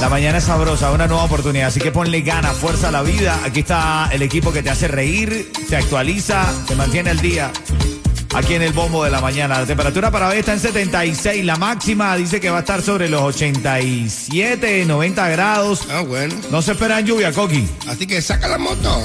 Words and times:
La 0.00 0.08
mañana 0.08 0.38
es 0.38 0.44
sabrosa, 0.44 0.92
una 0.92 1.08
nueva 1.08 1.24
oportunidad, 1.24 1.68
así 1.68 1.80
que 1.80 1.90
ponle 1.90 2.20
gana, 2.20 2.52
fuerza 2.52 2.88
a 2.88 2.90
la 2.92 3.02
vida. 3.02 3.40
Aquí 3.44 3.60
está 3.60 4.08
el 4.12 4.22
equipo 4.22 4.52
que 4.52 4.62
te 4.62 4.70
hace 4.70 4.86
reír, 4.86 5.50
te 5.68 5.76
actualiza, 5.76 6.46
te 6.68 6.76
mantiene 6.76 7.10
al 7.10 7.20
día. 7.20 7.50
Aquí 8.34 8.54
en 8.54 8.62
el 8.62 8.72
bombo 8.72 9.02
de 9.02 9.10
la 9.10 9.20
mañana. 9.20 9.58
La 9.58 9.66
temperatura 9.66 10.12
para 10.12 10.28
hoy 10.28 10.38
está 10.38 10.52
en 10.52 10.60
76. 10.60 11.44
La 11.44 11.56
máxima 11.56 12.16
dice 12.16 12.40
que 12.40 12.50
va 12.50 12.58
a 12.58 12.60
estar 12.60 12.80
sobre 12.80 13.08
los 13.08 13.22
87, 13.22 14.84
90 14.86 15.28
grados. 15.30 15.88
Ah, 15.90 16.02
bueno. 16.02 16.34
No 16.50 16.62
se 16.62 16.72
esperan 16.72 17.04
lluvia, 17.04 17.32
Coqui. 17.32 17.68
Así 17.88 18.06
que 18.06 18.22
saca 18.22 18.46
la 18.46 18.58
moto. 18.58 18.94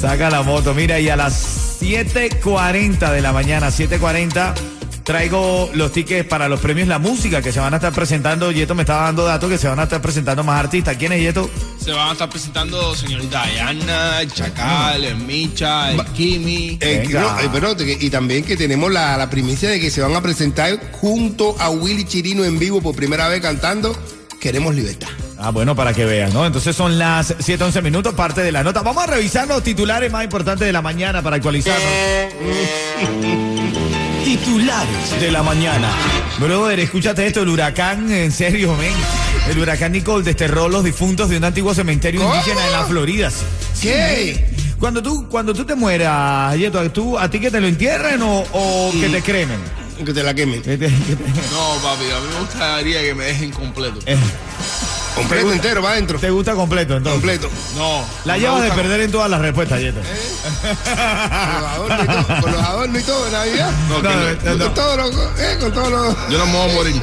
Saca 0.00 0.30
la 0.30 0.42
moto. 0.42 0.74
Mira, 0.74 0.98
y 0.98 1.08
a 1.08 1.16
las 1.16 1.80
7.40 1.80 3.12
de 3.12 3.20
la 3.20 3.32
mañana, 3.32 3.68
7.40 3.68 4.73
traigo 5.04 5.70
los 5.74 5.92
tickets 5.92 6.26
para 6.26 6.48
los 6.48 6.60
premios 6.60 6.88
La 6.88 6.98
Música 6.98 7.42
que 7.42 7.52
se 7.52 7.60
van 7.60 7.74
a 7.74 7.76
estar 7.76 7.92
presentando. 7.92 8.50
Yeto 8.50 8.74
me 8.74 8.82
estaba 8.82 9.04
dando 9.04 9.24
datos 9.24 9.50
que 9.50 9.58
se 9.58 9.68
van 9.68 9.78
a 9.78 9.84
estar 9.84 10.00
presentando 10.00 10.42
más 10.42 10.58
artistas. 10.58 10.96
¿Quién 10.96 11.12
es 11.12 11.20
Yeto? 11.20 11.48
Se 11.78 11.92
van 11.92 12.08
a 12.08 12.12
estar 12.12 12.30
presentando 12.30 12.94
señorita 12.94 13.44
Diana, 13.46 14.22
el 14.22 14.32
Chacal, 14.32 15.04
el 15.04 15.16
Micha, 15.16 15.92
el 15.92 16.04
Kimi. 16.06 16.78
Eh, 16.80 17.06
no, 17.10 17.40
eh, 17.40 17.50
pero 17.52 17.76
y 17.78 18.10
también 18.10 18.42
que 18.42 18.56
tenemos 18.56 18.90
la, 18.90 19.16
la 19.16 19.28
primicia 19.28 19.68
de 19.68 19.78
que 19.78 19.90
se 19.90 20.00
van 20.00 20.16
a 20.16 20.22
presentar 20.22 20.80
junto 20.92 21.54
a 21.60 21.68
Willy 21.68 22.04
Chirino 22.04 22.44
en 22.44 22.58
vivo 22.58 22.80
por 22.80 22.96
primera 22.96 23.28
vez 23.28 23.42
cantando 23.42 23.94
Queremos 24.40 24.74
Libertad. 24.74 25.08
Ah, 25.38 25.50
bueno, 25.50 25.74
para 25.74 25.94
que 25.94 26.04
vean, 26.04 26.32
¿no? 26.32 26.44
Entonces 26.44 26.76
son 26.76 26.98
las 26.98 27.34
7:11 27.38 27.82
minutos, 27.82 28.14
parte 28.14 28.42
de 28.42 28.52
la 28.52 28.62
nota. 28.62 28.82
Vamos 28.82 29.02
a 29.02 29.06
revisar 29.06 29.48
los 29.48 29.62
titulares 29.62 30.12
más 30.12 30.22
importantes 30.22 30.66
de 30.66 30.72
la 30.72 30.82
mañana 30.82 31.22
para 31.22 31.36
actualizarnos. 31.36 31.82
Titulares 34.24 35.20
de 35.20 35.30
la 35.30 35.42
mañana. 35.42 35.90
Brother, 36.38 36.80
escúchate 36.80 37.26
esto, 37.26 37.42
el 37.42 37.48
huracán, 37.50 38.10
en 38.10 38.32
serio, 38.32 38.74
men. 38.74 38.92
El 39.50 39.58
huracán 39.58 39.92
Nicole 39.92 40.24
desterró 40.24 40.68
los 40.68 40.82
difuntos 40.82 41.28
de 41.28 41.36
un 41.36 41.44
antiguo 41.44 41.74
cementerio 41.74 42.22
¿Cómo? 42.22 42.34
indígena 42.34 42.64
en 42.66 42.72
la 42.72 42.84
Florida. 42.86 43.30
¿Qué? 43.82 44.48
Cuando 44.80 45.02
tú, 45.02 45.28
cuando 45.28 45.52
tú 45.52 45.64
te 45.66 45.74
mueras, 45.74 46.56
Yeto, 46.56 46.90
¿tú, 46.90 47.18
¿a 47.18 47.30
ti 47.30 47.38
que 47.38 47.50
te 47.50 47.60
lo 47.60 47.66
entierren 47.68 48.22
o, 48.22 48.44
o 48.52 48.92
que 48.92 49.08
te 49.10 49.22
cremen? 49.22 49.58
Que 50.04 50.12
te 50.12 50.22
la 50.22 50.34
quemen. 50.34 50.60
Que 50.62 50.76
te- 50.76 50.86
que 50.88 51.16
te- 51.16 51.24
No, 51.52 51.74
papi, 51.82 52.04
a 52.10 52.20
mí 52.20 52.26
me 52.34 52.40
gustaría 52.40 53.02
que 53.02 53.14
me 53.14 53.24
dejen 53.26 53.50
completo. 53.52 53.98
Eh, 55.14 55.20
Completo 55.20 55.52
entero, 55.52 55.82
va 55.82 55.92
adentro. 55.92 56.18
¿Te 56.18 56.30
gusta 56.30 56.54
completo 56.54 56.96
entonces? 56.96 57.20
Completo. 57.20 57.48
No. 57.76 58.04
La 58.24 58.36
llevas 58.36 58.62
de 58.62 58.70
perder 58.72 59.00
en 59.02 59.10
todas 59.12 59.30
las 59.30 59.40
respuestas, 59.40 59.80
Yeto. 59.80 60.00
Con 60.00 61.62
los 61.62 61.70
adornos 61.70 62.02
y 62.02 62.06
todo, 62.06 62.40
con 62.40 62.52
los 62.52 62.60
adornos 62.62 63.02
y 63.02 63.04
todo 63.04 63.30
Navidad. 63.30 63.70
No, 63.88 63.96
que 63.96 64.08
No, 64.08 64.14
no. 64.14 64.20
no, 64.44 64.54
no. 64.56 64.64
Con 64.64 64.74
todo 64.74 64.96
lo, 64.96 65.06
eh, 65.38 65.56
con 65.60 65.72
todo 65.72 65.90
lo. 65.90 66.28
Yo 66.30 66.38
no 66.38 66.46
me 66.46 66.52
voy 66.52 66.70
a 66.70 66.74
morir. 66.74 67.02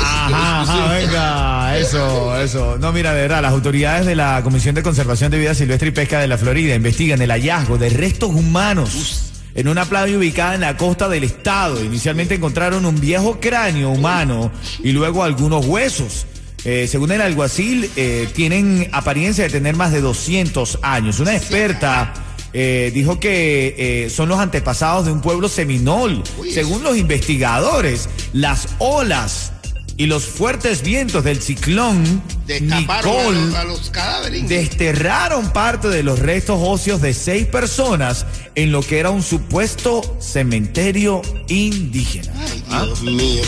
Ajá, 0.00 0.60
ajá, 0.62 0.92
venga, 0.92 1.78
eso, 1.78 2.36
eso. 2.40 2.76
No, 2.78 2.92
mira, 2.92 3.12
de 3.12 3.22
verdad, 3.22 3.42
las 3.42 3.52
autoridades 3.52 4.06
de 4.06 4.14
la 4.14 4.40
Comisión 4.42 4.74
de 4.74 4.82
Conservación 4.82 5.30
de 5.30 5.38
Vida 5.38 5.54
Silvestre 5.54 5.88
y 5.88 5.92
Pesca 5.92 6.20
de 6.20 6.28
la 6.28 6.38
Florida 6.38 6.74
investigan 6.74 7.20
el 7.22 7.30
hallazgo 7.30 7.78
de 7.78 7.90
restos 7.90 8.30
humanos 8.30 9.30
en 9.54 9.68
una 9.68 9.84
playa 9.84 10.16
ubicada 10.16 10.54
en 10.54 10.62
la 10.62 10.76
costa 10.76 11.08
del 11.08 11.24
estado. 11.24 11.82
Inicialmente 11.82 12.34
encontraron 12.34 12.86
un 12.86 12.98
viejo 13.00 13.38
cráneo 13.40 13.90
humano 13.90 14.50
y 14.82 14.92
luego 14.92 15.22
algunos 15.24 15.66
huesos. 15.66 16.26
Eh, 16.64 16.86
según 16.88 17.12
el 17.12 17.20
alguacil, 17.20 17.90
eh, 17.96 18.28
tienen 18.34 18.88
apariencia 18.92 19.44
de 19.44 19.50
tener 19.50 19.76
más 19.76 19.92
de 19.92 20.00
200 20.00 20.78
años. 20.82 21.18
Una 21.18 21.34
experta 21.34 22.14
eh, 22.52 22.90
dijo 22.94 23.18
que 23.18 24.10
son 24.14 24.28
los 24.28 24.38
antepasados 24.38 25.06
de 25.06 25.12
un 25.12 25.20
pueblo 25.20 25.48
seminol. 25.48 26.22
Según 26.52 26.82
los 26.84 26.96
investigadores, 26.96 28.08
las 28.32 28.68
olas 28.78 29.52
y 29.96 30.06
los 30.06 30.24
fuertes 30.24 30.82
vientos 30.82 31.22
del 31.24 31.42
ciclón 31.42 32.22
Destaparon 32.46 33.12
a 33.12 33.22
los, 33.22 33.34
Nicole 33.34 33.56
a 33.58 33.64
los 33.64 33.90
cadáveres. 33.90 34.48
desterraron 34.48 35.52
parte 35.52 35.88
de 35.88 36.02
los 36.02 36.18
restos 36.18 36.58
óseos 36.60 37.00
de 37.02 37.14
seis 37.14 37.46
personas 37.46 38.26
en 38.54 38.72
lo 38.72 38.82
que 38.82 38.98
era 38.98 39.10
un 39.10 39.22
supuesto 39.22 40.16
cementerio 40.20 41.22
indígena. 41.48 42.32
Ay, 42.38 42.84
Dios 42.84 43.02
mío. 43.02 43.42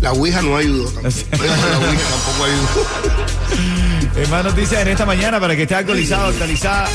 La 0.00 0.12
Ouija 0.12 0.40
no 0.42 0.56
ayudó. 0.56 0.84
tampoco. 0.90 1.10
La 1.30 1.78
Ouija 1.78 2.02
tampoco 2.10 2.44
ayudó. 2.44 2.86
Eh, 4.16 4.26
más 4.28 4.44
noticias 4.44 4.82
en 4.82 4.88
esta 4.88 5.06
mañana 5.06 5.38
para 5.38 5.54
que 5.54 5.62
esté 5.62 5.76
actualizado, 5.76 6.26
actualizada. 6.26 6.86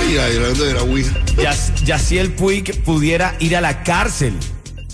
Ay, 0.00 0.18
ay, 0.18 0.36
hablando 0.36 0.64
de 0.64 0.74
la 0.74 0.82
Ouija. 0.82 1.12
Yac- 1.36 1.84
Yaciel 1.84 2.32
Puig 2.32 2.82
pudiera 2.82 3.36
ir 3.38 3.56
a 3.56 3.60
la 3.60 3.84
cárcel 3.84 4.34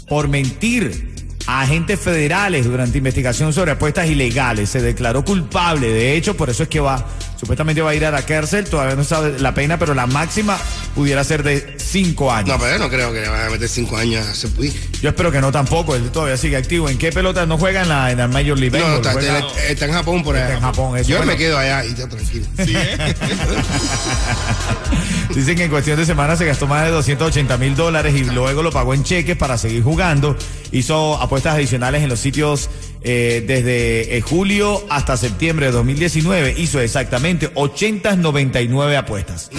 por 0.07 0.29
mentir 0.29 1.09
a 1.47 1.63
agentes 1.63 1.99
federales 1.99 2.67
durante 2.67 2.99
investigación 2.99 3.53
sobre 3.55 3.71
apuestas 3.73 4.07
ilegales. 4.07 4.69
Se 4.69 4.83
declaró 4.83 5.25
culpable, 5.25 5.89
de 5.89 6.15
hecho, 6.15 6.37
por 6.37 6.51
eso 6.51 6.63
es 6.65 6.69
que 6.69 6.79
va, 6.81 7.07
supuestamente 7.39 7.81
va 7.81 7.91
a 7.91 7.95
ir 7.95 8.05
a 8.05 8.11
la 8.11 8.23
cárcel, 8.27 8.67
todavía 8.69 8.95
no 8.95 9.03
sabe 9.03 9.39
la 9.41 9.55
pena, 9.55 9.79
pero 9.79 9.95
la 9.95 10.07
máxima 10.07 10.59
pudiera 10.95 11.23
ser 11.25 11.43
de 11.43 11.77
cinco 11.79 12.33
años. 12.33 12.49
No, 12.49 12.59
pero 12.59 12.73
yo 12.73 12.79
no 12.79 12.89
creo 12.91 13.13
que 13.13 13.21
le 13.21 13.29
vayan 13.29 13.47
a 13.47 13.51
meter 13.51 13.69
cinco 13.69 13.97
años 13.97 14.27
a 14.27 14.33
ese 14.33 14.49
Puig. 14.49 14.73
Yo 15.01 15.09
espero 15.11 15.31
que 15.33 15.41
no 15.41 15.51
tampoco, 15.53 15.95
él 15.97 16.11
todavía 16.11 16.37
sigue 16.37 16.57
activo. 16.57 16.89
¿En 16.89 16.99
qué 16.99 17.11
pelota 17.13 17.47
no 17.47 17.59
juega 17.59 17.83
en 17.83 17.89
la, 17.89 18.11
en 18.11 18.19
la 18.19 18.29
Major 18.29 18.59
League 18.59 18.77
No, 18.79 18.85
Baseball? 18.85 18.97
está, 19.01 19.13
Juega- 19.13 19.39
está- 19.39 19.67
está 19.67 19.85
en 19.87 19.93
Japón 19.93 20.23
por 20.23 20.37
allá. 20.37 20.45
Está 20.45 20.57
en 20.57 20.63
Japón, 20.63 20.97
eso, 20.99 21.09
Yo 21.11 21.17
bueno. 21.19 21.33
me 21.33 21.39
quedo 21.39 21.59
allá 21.59 21.85
y 21.85 21.95
ya 21.95 22.09
tranquilo. 22.09 22.47
Dicen 25.35 25.57
que 25.57 25.65
en 25.65 25.71
cuestión 25.71 25.97
de 25.97 26.05
semanas 26.05 26.39
se 26.39 26.45
gastó 26.45 26.67
más 26.67 26.85
de 26.85 26.91
280 26.91 27.57
mil 27.57 27.77
dólares 27.77 28.15
y 28.17 28.25
luego 28.25 28.63
lo 28.63 28.71
pagó 28.73 28.95
en 28.95 29.05
cheques 29.05 29.37
para 29.37 29.57
seguir 29.59 29.83
jugando. 29.83 30.37
Hizo 30.73 31.21
apuestas 31.21 31.55
adicionales 31.55 32.03
en 32.03 32.09
los 32.09 32.19
sitios 32.21 32.69
eh, 33.03 33.45
desde 33.47 34.17
eh, 34.17 34.21
julio 34.23 34.85
hasta 34.91 35.17
septiembre 35.17 35.67
de 35.67 35.73
2019. 35.73 36.55
Hizo 36.59 36.81
exactamente 36.81 37.51
899 37.55 38.97
apuestas. 38.97 39.51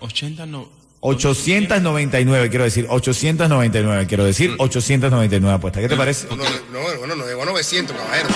80 0.00 0.46
no. 0.46 0.68
899, 1.00 2.50
quiero 2.50 2.64
decir, 2.64 2.86
899, 2.88 4.06
quiero 4.08 4.24
decir, 4.24 4.54
899 4.58 5.54
apuestas. 5.54 5.80
¿Qué 5.82 5.88
te 5.88 5.96
parece? 5.96 6.26
No, 6.28 6.36
no, 6.36 6.44
no, 6.44 6.98
bueno, 6.98 7.14
no 7.14 7.24
llegó 7.24 7.42
a 7.42 7.46
900, 7.46 7.96
caballero. 7.96 8.28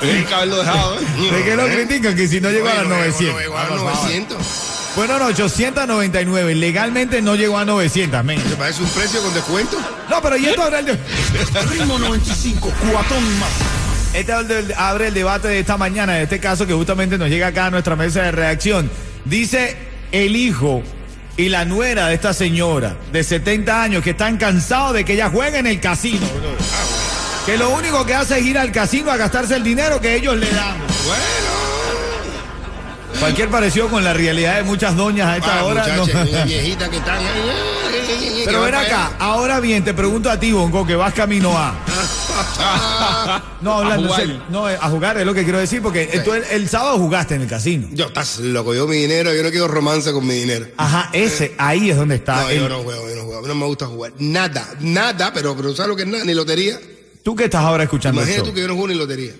Tienen 0.00 0.24
que 0.26 0.34
haberlo 0.34 0.56
dejado, 0.58 0.96
¿eh? 1.00 1.04
¿De 1.32 1.44
qué 1.44 1.56
lo 1.56 1.66
critican? 1.66 2.14
Que 2.16 2.28
si 2.28 2.40
no 2.40 2.50
llegó 2.50 2.68
a 2.68 2.74
las 2.74 2.84
No, 2.84 2.96
900. 2.96 3.34
No 3.34 3.40
llegó 3.40 3.56
a 3.56 3.62
Ah, 3.62 3.68
por 3.68 3.78
favor. 3.78 3.94
900. 3.96 4.36
Fueron 4.94 5.22
899, 5.22 6.54
legalmente 6.54 7.20
no 7.22 7.34
llegó 7.34 7.58
a 7.58 7.64
900, 7.64 8.24
men. 8.24 8.40
¿Te 8.42 8.56
parece 8.56 8.82
un 8.82 8.88
precio 8.88 9.20
con 9.22 9.34
descuento? 9.34 9.76
No, 10.08 10.22
pero 10.22 10.36
y 10.38 10.46
esto 10.46 10.62
abre 10.62 10.78
el, 10.80 10.86
de- 10.86 10.98
Ritmo 11.70 11.98
95, 11.98 12.72
cuatón 12.90 13.38
más. 13.38 13.50
este 14.14 14.32
abre 14.76 15.08
el 15.08 15.14
debate 15.14 15.48
de 15.48 15.60
esta 15.60 15.76
mañana, 15.76 16.14
de 16.14 16.22
este 16.22 16.40
caso 16.40 16.66
que 16.66 16.72
justamente 16.72 17.18
nos 17.18 17.28
llega 17.28 17.48
acá 17.48 17.66
a 17.66 17.70
nuestra 17.70 17.94
mesa 17.94 18.22
de 18.22 18.32
reacción. 18.32 18.90
Dice 19.26 19.76
el 20.12 20.36
hijo 20.36 20.82
y 21.36 21.48
la 21.48 21.64
nuera 21.64 22.08
de 22.08 22.14
esta 22.14 22.32
señora 22.32 22.96
de 23.12 23.22
70 23.24 23.82
años 23.82 24.02
que 24.02 24.10
están 24.10 24.36
cansados 24.36 24.94
de 24.94 25.04
que 25.04 25.14
ella 25.14 25.28
juegue 25.30 25.58
en 25.58 25.66
el 25.66 25.80
casino. 25.80 26.26
Que 27.44 27.56
lo 27.58 27.70
único 27.70 28.04
que 28.06 28.14
hace 28.14 28.38
es 28.38 28.46
ir 28.46 28.58
al 28.58 28.72
casino 28.72 29.10
a 29.10 29.16
gastarse 29.16 29.56
el 29.56 29.62
dinero 29.62 30.00
que 30.00 30.14
ellos 30.14 30.36
le 30.36 30.50
dan. 30.50 30.76
Cualquier 33.20 33.48
parecido 33.48 33.88
con 33.88 34.04
la 34.04 34.12
realidad 34.12 34.56
de 34.56 34.62
muchas 34.62 34.94
doñas 34.94 35.26
a 35.28 35.36
esta 35.36 35.60
Ah, 35.60 35.64
hora. 35.64 35.86
no. 35.88 36.02
muchachas, 36.02 36.28
unas 36.28 36.44
viejitas 36.44 36.88
que 36.88 36.96
están 36.98 37.18
ahí. 37.18 38.42
Pero 38.44 38.60
ven 38.62 38.74
acá, 38.74 39.12
ahora 39.18 39.58
bien, 39.60 39.82
te 39.84 39.94
pregunto 39.94 40.30
a 40.30 40.38
ti, 40.38 40.52
Bongo, 40.52 40.86
que 40.86 40.94
vas 40.96 41.12
camino 41.14 41.56
a. 41.56 41.74
No, 43.62 43.78
hablando 43.78 44.08
jugar. 44.08 44.20
serio, 44.20 44.42
no, 44.50 44.68
eh, 44.70 44.76
a 44.80 44.88
jugar 44.90 45.16
es 45.18 45.24
lo 45.26 45.32
que 45.34 45.42
quiero 45.44 45.58
decir, 45.58 45.80
porque 45.82 46.08
eh, 46.12 46.20
tú 46.20 46.32
el, 46.34 46.44
el 46.44 46.68
sábado 46.68 46.98
jugaste 46.98 47.34
en 47.34 47.42
el 47.42 47.48
casino. 47.48 47.88
Yo, 47.92 48.06
estás 48.06 48.38
loco, 48.38 48.74
yo 48.74 48.86
mi 48.86 48.96
dinero, 48.98 49.34
yo 49.34 49.42
no 49.42 49.50
quiero 49.50 49.66
romance 49.68 50.12
con 50.12 50.24
mi 50.26 50.34
dinero. 50.34 50.66
Ajá, 50.76 51.08
ese, 51.12 51.54
ahí 51.58 51.90
es 51.90 51.96
donde 51.96 52.16
está. 52.16 52.42
No, 52.42 52.48
el- 52.50 52.58
yo 52.60 52.68
no 52.68 52.82
juego, 52.82 53.08
yo 53.08 53.16
no 53.16 53.22
juego. 53.22 53.38
A 53.38 53.42
mí 53.42 53.48
no 53.48 53.54
me 53.54 53.64
gusta 53.66 53.86
jugar. 53.86 54.12
Nada, 54.18 54.68
nada, 54.80 55.32
pero, 55.32 55.56
pero 55.56 55.74
¿sabes 55.74 55.88
lo 55.88 55.96
que 55.96 56.02
es 56.02 56.08
nada? 56.08 56.24
Ni 56.24 56.34
lotería. 56.34 56.78
Tú 57.22 57.34
que 57.34 57.44
estás 57.44 57.62
ahora 57.62 57.84
escuchando 57.84 58.20
Imagínate 58.20 58.48
tú 58.48 58.54
que 58.54 58.60
yo 58.60 58.68
no 58.68 58.74
juego 58.74 58.88
ni 58.88 58.94
lotería. 58.94 59.32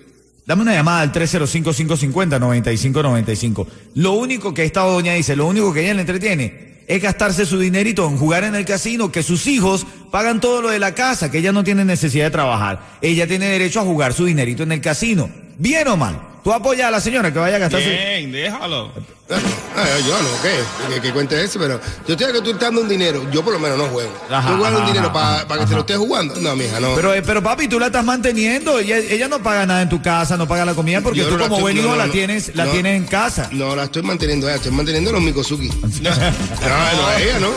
dame 0.44 0.62
una 0.62 0.74
llamada 0.74 1.02
al 1.02 1.12
305-550-9595. 1.12 3.66
Lo 3.94 4.12
único 4.12 4.52
que 4.54 4.64
esta 4.64 4.80
doña 4.82 5.12
dice, 5.14 5.36
lo 5.36 5.46
único 5.46 5.72
que 5.72 5.82
ella 5.84 5.94
le 5.94 6.00
entretiene 6.00 6.65
es 6.86 7.02
gastarse 7.02 7.46
su 7.46 7.58
dinerito 7.58 8.06
en 8.06 8.16
jugar 8.16 8.44
en 8.44 8.54
el 8.54 8.64
casino, 8.64 9.10
que 9.10 9.22
sus 9.22 9.46
hijos 9.46 9.86
pagan 10.10 10.40
todo 10.40 10.62
lo 10.62 10.68
de 10.70 10.78
la 10.78 10.94
casa, 10.94 11.30
que 11.30 11.38
ella 11.38 11.52
no 11.52 11.64
tiene 11.64 11.84
necesidad 11.84 12.26
de 12.26 12.30
trabajar. 12.30 12.80
Ella 13.00 13.26
tiene 13.26 13.48
derecho 13.48 13.80
a 13.80 13.84
jugar 13.84 14.12
su 14.12 14.24
dinerito 14.24 14.62
en 14.62 14.72
el 14.72 14.80
casino. 14.80 15.28
¿Bien 15.58 15.88
o 15.88 15.96
mal? 15.96 16.20
¿Tú 16.46 16.52
apoyas 16.52 16.86
a 16.86 16.90
la 16.92 17.00
señora 17.00 17.32
que 17.32 17.40
vaya 17.40 17.56
a 17.56 17.58
gastarse? 17.58 17.88
Bien, 17.90 18.30
déjalo. 18.30 18.92
Ah, 19.28 19.84
yo 20.06 20.16
no, 20.22 20.28
¿qué? 20.42 20.94
Que, 20.94 21.00
que 21.00 21.12
cuente 21.12 21.42
eso, 21.42 21.58
pero 21.58 21.80
yo 22.06 22.14
estoy 22.14 22.28
acostumbrando 22.30 22.82
un 22.82 22.88
dinero. 22.88 23.28
Yo 23.32 23.42
por 23.44 23.52
lo 23.52 23.58
menos 23.58 23.76
no 23.76 23.86
juego. 23.86 24.12
Ajá, 24.30 24.50
¿Tú 24.50 24.54
juegas 24.58 24.74
ajá, 24.74 24.78
un 24.80 24.86
dinero 24.86 25.10
ajá, 25.12 25.44
para 25.48 25.60
que 25.62 25.66
te 25.66 25.74
lo 25.74 25.80
estés 25.80 25.96
jugando? 25.96 26.36
No, 26.36 26.54
mija, 26.54 26.78
no. 26.78 26.94
Pero, 26.94 27.14
eh, 27.14 27.22
pero 27.22 27.42
papi, 27.42 27.66
tú 27.66 27.80
la 27.80 27.86
estás 27.86 28.04
manteniendo. 28.04 28.78
Ella, 28.78 28.98
ella 28.98 29.26
no 29.26 29.42
paga 29.42 29.66
nada 29.66 29.82
en 29.82 29.88
tu 29.88 30.00
casa, 30.00 30.36
no 30.36 30.46
paga 30.46 30.64
la 30.64 30.74
comida 30.74 31.00
porque 31.00 31.18
Yo 31.18 31.24
tú 31.26 31.32
no 31.32 31.38
la 31.38 31.48
como 31.48 31.56
estoy- 31.56 31.62
buen 31.62 31.76
no, 31.78 31.82
hijo 31.82 31.90
no, 31.90 31.96
la 31.96 32.06
no. 32.06 32.12
tienes, 32.12 32.54
la 32.54 32.66
No. 32.66 32.70
tienes 32.70 32.96
en 32.96 33.06
casa. 33.06 33.48
No, 33.50 33.74
la 33.74 33.82
estoy 33.82 34.02
manteniendo, 34.04 34.46
ella, 34.46 34.54
estoy 34.54 34.70
manteniendo 34.70 35.10
a 35.10 35.14
los 35.14 35.22
Mikosuki. 35.22 35.66
No, 36.02 36.10
no, 36.14 37.06
a 37.08 37.20
ella, 37.20 37.40
¿no? 37.40 37.48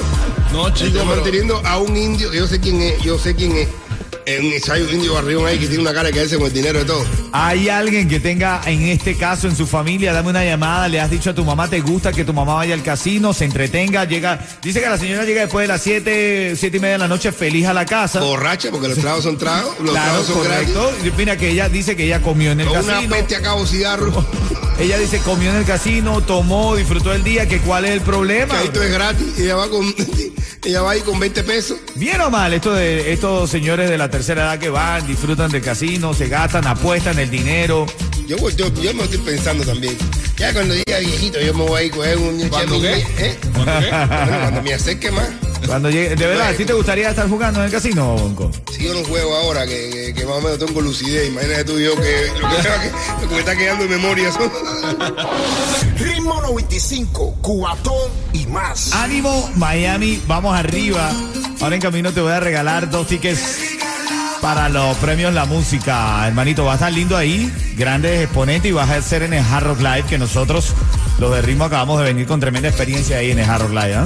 No, 0.52 0.68
chico, 0.74 0.88
Estoy 0.88 0.92
pero- 0.94 1.06
manteniendo 1.06 1.62
a 1.64 1.78
un 1.78 1.96
indio, 1.96 2.34
yo 2.34 2.48
sé 2.48 2.60
quién 2.60 2.82
es, 2.82 3.00
yo 3.04 3.20
sé 3.20 3.36
quién 3.36 3.56
es. 3.56 3.68
Es 4.38 4.68
un 4.70 4.90
indio 4.94 5.14
barrión 5.16 5.46
ahí 5.48 5.58
que 5.58 5.68
tiene 5.68 5.82
una 5.82 5.94
cara 5.94 6.12
que 6.12 6.20
hace 6.22 6.38
con 6.38 6.46
el 6.48 6.54
dinero 6.54 6.80
de 6.80 6.86
todo. 6.86 7.04
Hay 7.32 7.68
alguien 7.70 8.08
que 8.08 8.20
tenga 8.20 8.62
en 8.66 8.84
este 8.84 9.16
caso 9.16 9.48
en 9.48 9.56
su 9.56 9.66
familia, 9.66 10.14
dame 10.14 10.30
una 10.30 10.46
llamada, 10.46 10.88
le 10.88 11.00
has 11.00 11.10
dicho 11.10 11.32
a 11.32 11.34
tu 11.34 11.44
mamá, 11.44 11.68
te 11.68 11.80
gusta 11.82 12.12
que 12.12 12.24
tu 12.24 12.34
mamá 12.34 12.54
vaya 12.54 12.74
al 12.76 12.84
casino, 12.84 13.34
se 13.34 13.46
entretenga, 13.46 14.06
llega, 14.06 14.40
dice 14.62 14.82
que 14.82 14.90
la 14.90 14.98
señora 15.00 15.26
llega 15.26 15.42
después 15.42 15.64
de 15.64 15.68
las 15.68 15.82
7, 15.82 16.56
siete 16.56 16.78
y 16.78 16.80
media 16.80 16.94
de 16.94 17.00
la 17.00 17.08
noche 17.08 17.32
feliz 17.32 17.66
a 17.66 17.74
la 17.74 17.86
casa. 17.86 18.20
Borracha, 18.20 18.70
porque 18.72 18.90
los 18.90 18.98
tragos 19.00 19.24
son 19.24 19.38
tragos, 19.38 19.76
los 19.80 19.92
Claro, 19.92 20.10
tragos 20.22 20.28
son 20.28 20.44
gratis. 20.44 20.74
correcto. 20.74 21.08
Y 21.08 21.12
Mira 21.20 21.36
que 21.36 21.50
ella 21.50 21.68
dice 21.68 21.96
que 21.96 22.06
ella 22.06 22.22
comió 22.22 22.52
en 22.52 22.62
el 22.62 22.68
Con 22.68 22.78
una 22.84 22.94
casino. 22.94 23.16
peste 23.16 23.36
a 23.36 23.42
cabo 23.42 23.66
cigarro. 23.66 24.26
Ella 24.80 24.98
dice 24.98 25.20
comió 25.20 25.50
en 25.50 25.58
el 25.58 25.66
casino, 25.66 26.22
tomó, 26.22 26.76
disfrutó 26.78 27.14
el 27.14 27.22
día, 27.22 27.48
que 27.50 27.60
cuál 27.60 27.84
es 27.84 27.92
el 27.92 28.02
problema. 28.02 28.58
Que 28.58 28.66
esto 28.66 28.82
es 28.82 28.92
gratis. 28.94 29.28
Y 29.38 29.42
ella 29.44 29.56
va 29.56 29.70
con, 29.70 29.94
ella 30.64 30.82
va 30.82 30.92
ahí 30.92 31.02
con 31.02 31.20
20 31.20 31.44
pesos. 31.44 31.78
Bien 31.96 32.22
o 32.22 32.30
mal, 32.30 32.54
esto 32.54 32.74
de 32.74 33.12
estos 33.12 33.50
señores 33.50 33.90
de 33.90 33.98
la 33.98 34.10
tercera 34.10 34.44
edad 34.44 34.58
que 34.58 34.70
van, 34.70 35.06
disfrutan 35.06 35.52
del 35.52 35.62
casino, 35.62 36.14
se 36.14 36.30
gastan, 36.30 36.66
apuestan 36.66 37.20
el 37.20 37.30
dinero. 37.30 37.88
Yo, 38.26 38.38
yo, 38.52 38.74
yo 38.76 38.94
me 38.94 39.04
estoy 39.04 39.20
pensando 39.20 39.66
también. 39.66 39.98
Ya 40.38 40.54
cuando 40.54 40.74
diga 40.74 41.00
viejito, 41.00 41.42
yo 41.42 41.54
me 41.54 41.66
voy 41.66 41.82
a 41.82 41.84
ir 41.84 41.92
coger 41.92 42.18
un 42.18 42.48
¿Cuándo 42.48 42.80
qué? 42.80 43.06
¿eh? 43.18 43.38
¿Cuándo 43.54 43.80
qué? 43.80 43.90
Bueno, 43.90 44.40
cuando 44.40 44.62
me 44.62 44.74
acerque 44.74 45.12
más. 45.12 45.28
Cuando 45.66 45.90
llegue, 45.90 46.16
de 46.16 46.26
verdad, 46.28 46.48
¿a 46.50 46.54
ti 46.54 46.66
te 46.66 46.74
gustaría 46.74 47.10
estar 47.10 47.28
jugando 47.30 47.60
en 47.60 47.66
el 47.68 47.72
casino, 47.72 48.16
Bonco? 48.16 48.52
Si 48.72 48.84
yo 48.84 48.94
no 48.94 49.04
juego 49.04 49.36
ahora, 49.36 49.66
que, 49.68 49.90
que, 49.92 50.14
que 50.16 50.26
más 50.26 50.38
o 50.38 50.42
menos 50.42 50.58
tengo 50.60 50.82
lucidez, 50.82 51.28
imagínate 51.30 51.64
tú 51.66 51.78
y 51.80 51.84
yo 51.86 51.96
que 51.96 52.28
lo 52.40 52.50
que, 52.50 52.58
me 52.58 52.70
va 52.70 52.82
que- 52.82 53.22
lo 53.22 53.28
que 53.30 53.34
me 53.36 53.40
está 53.40 53.56
quedando 53.56 53.84
en 53.86 53.90
memoria 53.92 54.32
son. 54.32 54.52
Ritmo 55.98 56.42
95, 56.42 57.36
Cubatón 57.42 58.10
y 58.34 58.46
más. 58.48 58.94
Ánimo, 58.94 59.50
Miami, 59.56 60.22
vamos 60.28 60.58
arriba. 60.58 61.12
Ahora 61.62 61.76
en 61.76 61.82
camino 61.82 62.12
te 62.14 62.22
voy 62.22 62.32
a 62.32 62.40
regalar 62.40 62.90
dos 62.90 63.08
tickets 63.08 63.60
para 64.42 64.70
los 64.70 64.96
premios 64.98 65.34
La 65.34 65.46
Música. 65.46 66.26
Hermanito, 66.28 66.64
va 66.66 66.72
a 66.74 66.76
estar 66.76 66.92
lindo 66.92 67.18
ahí, 67.18 67.52
grandes 67.76 68.24
exponentes 68.24 68.70
y 68.70 68.74
vas 68.74 68.90
a 68.90 69.02
ser 69.02 69.24
en 69.24 69.34
el 69.34 69.44
Hard 69.44 69.66
Rock 69.66 69.80
Live, 69.82 70.04
que 70.10 70.18
nosotros, 70.18 70.74
los 71.20 71.32
de 71.36 71.42
ritmo, 71.42 71.66
acabamos 71.66 72.00
de 72.00 72.06
venir 72.06 72.26
con 72.26 72.40
tremenda 72.40 72.70
experiencia 72.70 73.18
ahí 73.18 73.32
en 73.32 73.40
el 73.40 73.50
Hard 73.50 73.64
Rock 73.64 73.72
Live, 73.72 73.96
¿ah? 73.96 74.06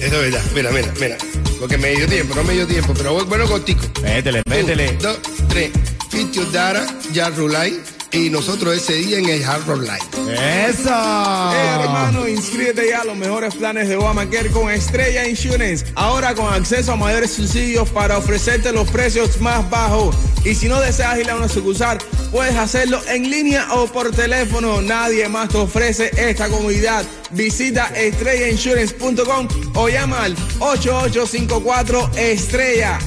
Eso 0.00 0.22
es 0.22 0.32
verdad. 0.32 0.42
Mira, 0.54 0.70
mira, 0.70 0.92
mira. 1.00 1.16
Porque 1.58 1.76
me 1.76 1.90
dio 1.90 2.06
tiempo, 2.06 2.34
no 2.34 2.44
me 2.44 2.52
dio 2.52 2.66
tiempo, 2.66 2.94
pero 2.96 3.24
bueno 3.24 3.46
contigo. 3.46 3.80
Métele, 4.02 4.42
métele. 4.46 4.90
Un, 4.90 4.98
dos, 4.98 5.18
tres. 5.48 5.70
Feature 6.10 6.46
Dara, 6.52 6.86
ya 7.12 7.30
Rulay. 7.30 7.80
Y 8.10 8.30
nosotros 8.30 8.74
ese 8.74 8.94
día 8.94 9.18
en 9.18 9.28
el 9.28 9.44
Hard 9.44 9.66
Rock 9.66 9.82
Live. 9.82 10.68
¡Eso! 10.68 10.88
Eh, 10.88 11.78
hermano, 11.80 12.26
inscríbete 12.26 12.88
ya 12.88 13.02
a 13.02 13.04
los 13.04 13.16
mejores 13.16 13.54
planes 13.54 13.88
de 13.88 13.96
Obamacare 13.96 14.50
con 14.50 14.70
Estrella 14.70 15.28
Insurance. 15.28 15.84
Ahora 15.94 16.34
con 16.34 16.52
acceso 16.52 16.92
a 16.92 16.96
mayores 16.96 17.32
subsidios 17.32 17.88
para 17.90 18.16
ofrecerte 18.16 18.72
los 18.72 18.90
precios 18.90 19.40
más 19.40 19.68
bajos. 19.68 20.16
Y 20.44 20.54
si 20.54 20.68
no 20.68 20.80
deseas 20.80 21.18
ir 21.18 21.30
a 21.30 21.36
una 21.36 21.48
sucursal, 21.48 21.98
puedes 22.32 22.56
hacerlo 22.56 23.00
en 23.08 23.30
línea 23.30 23.66
o 23.74 23.86
por 23.86 24.10
teléfono. 24.10 24.80
Nadie 24.80 25.28
más 25.28 25.50
te 25.50 25.58
ofrece 25.58 26.10
esta 26.16 26.48
comodidad. 26.48 27.04
Visita 27.32 27.88
estrellainsurance.com 27.94 29.48
o 29.74 29.88
llama 29.88 30.24
al 30.24 30.36
8854 30.60 32.10
Estrella. 32.16 32.98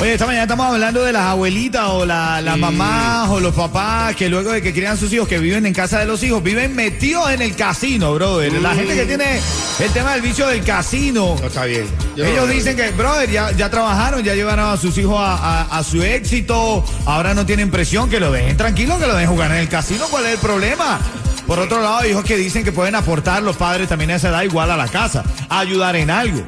Oye, 0.00 0.12
esta 0.12 0.26
mañana 0.26 0.44
estamos 0.44 0.66
hablando 0.66 1.02
de 1.02 1.12
las 1.12 1.22
abuelitas 1.24 1.82
o 1.88 2.06
la- 2.06 2.40
las 2.40 2.56
mamás 2.56 3.28
o 3.30 3.40
los 3.40 3.52
papás 3.52 4.14
que 4.14 4.28
luego 4.28 4.52
de 4.52 4.62
que 4.62 4.72
crían 4.72 4.96
sus 4.96 5.12
hijos, 5.12 5.26
que 5.26 5.40
viven 5.40 5.66
en 5.66 5.74
casa 5.74 5.98
de 5.98 6.06
los 6.06 6.22
hijos, 6.22 6.40
viven 6.40 6.76
metidos 6.76 7.28
en 7.32 7.42
el 7.42 7.56
casino, 7.56 8.14
brother. 8.14 8.52
La 8.62 8.76
gente 8.76 8.94
que 8.94 9.06
tiene 9.06 9.40
el 9.80 9.90
tema 9.90 10.12
del 10.12 10.22
vicio 10.22 10.46
del 10.46 10.62
casino. 10.62 11.34
No 11.40 11.46
está 11.48 11.64
bien. 11.64 11.86
Yo 12.14 12.24
no- 12.24 12.30
Ellos 12.30 12.48
dicen 12.48 12.76
que, 12.76 12.90
brother, 12.92 13.28
ya, 13.28 13.50
ya 13.50 13.70
trabajaron, 13.70 14.22
ya 14.22 14.36
llevaron 14.36 14.70
a 14.72 14.76
sus 14.76 14.96
hijos 14.98 15.18
a, 15.18 15.34
a- 15.62 15.78
a 15.78 15.82
su 15.82 16.00
éxito, 16.00 16.84
ahora 17.04 17.34
no 17.34 17.44
tienen 17.44 17.68
presión, 17.72 18.08
que 18.08 18.20
lo 18.20 18.30
dejen 18.30 18.56
tranquilo, 18.56 19.00
que 19.00 19.06
lo 19.08 19.14
dejen 19.14 19.30
jugar 19.30 19.50
en 19.50 19.56
el 19.58 19.68
casino, 19.68 20.04
¿cuál 20.10 20.26
es 20.26 20.34
el 20.34 20.38
problema? 20.38 21.00
Por 21.44 21.58
otro 21.58 21.82
lado, 21.82 22.06
hijos 22.06 22.24
que 22.24 22.36
dicen 22.36 22.62
que 22.62 22.70
pueden 22.72 22.94
aportar 22.94 23.42
los 23.42 23.56
padres 23.56 23.88
también 23.88 24.10
a 24.12 24.16
esa 24.16 24.28
edad 24.28 24.42
igual 24.42 24.70
a 24.70 24.76
la 24.76 24.86
casa, 24.86 25.24
ayudar 25.48 25.96
en 25.96 26.10
algo. 26.10 26.42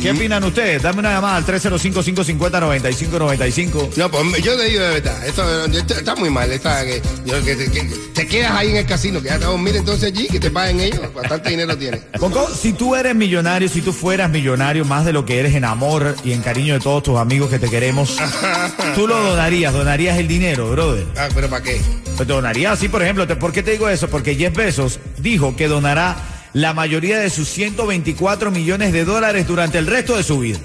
¿Qué 0.00 0.10
opinan 0.12 0.42
ustedes? 0.44 0.82
Dame 0.82 1.00
una 1.00 1.12
llamada 1.12 1.36
al 1.36 1.44
305-550-9595. 1.46 3.96
No, 3.96 4.10
pues 4.10 4.42
yo 4.42 4.56
te 4.56 4.64
digo 4.66 4.82
de 4.82 4.90
verdad, 5.00 5.26
esto, 5.26 5.64
esto 5.66 5.94
está 5.94 6.14
muy 6.16 6.30
mal, 6.30 6.50
está, 6.50 6.84
que, 6.86 7.00
te- 7.00 7.70
que 7.70 7.82
te 8.14 8.26
quedas 8.26 8.52
ahí 8.52 8.70
en 8.70 8.76
el 8.76 8.86
casino, 8.86 9.20
que 9.20 9.26
ya 9.28 9.34
te 9.34 9.40
vas 9.40 9.48
a 9.48 9.52
dormir 9.52 9.76
entonces 9.76 10.10
allí, 10.12 10.26
que 10.28 10.40
te 10.40 10.50
paguen 10.50 10.80
ellos, 10.80 11.12
bastante 11.12 11.50
dinero 11.50 11.76
tienen. 11.76 12.02
Conco, 12.18 12.48
si 12.48 12.72
tú 12.72 12.94
eres 12.96 13.14
millonario, 13.14 13.68
si 13.68 13.82
tú 13.82 13.92
fueras 13.92 14.30
millonario 14.30 14.84
más 14.86 15.04
de 15.04 15.12
lo 15.12 15.26
que 15.26 15.38
eres 15.38 15.54
en 15.54 15.64
amor 15.66 16.16
y 16.24 16.32
en 16.32 16.40
cariño 16.40 16.72
de 16.74 16.80
todos 16.80 17.02
tus 17.02 17.18
amigos 17.18 17.50
que 17.50 17.58
te 17.58 17.68
queremos, 17.68 18.16
tú 18.94 19.06
lo 19.06 19.20
donarías, 19.22 19.72
donarías 19.74 20.18
el 20.18 20.28
dinero, 20.28 20.70
brother. 20.70 21.04
Ah, 21.16 21.28
pero 21.34 21.48
¿para 21.50 21.62
qué? 21.62 21.78
Pues 22.16 22.26
donaría 22.28 22.72
así, 22.72 22.88
por 22.88 23.02
ejemplo. 23.02 23.26
te- 23.26 23.36
¿Por 23.36 23.52
qué 23.52 23.62
te 23.62 23.72
digo 23.72 23.86
eso? 23.88 24.08
Porque 24.08 24.34
Jeff 24.34 24.54
Bezos 24.54 24.98
dijo 25.18 25.56
que 25.56 25.68
donará 25.68 26.16
la 26.52 26.72
mayoría 26.74 27.18
de 27.18 27.30
sus 27.30 27.48
124 27.48 28.50
millones 28.50 28.92
de 28.92 29.04
dólares 29.04 29.46
durante 29.46 29.78
el 29.78 29.86
resto 29.86 30.16
de 30.16 30.22
su 30.22 30.38
vida. 30.40 30.58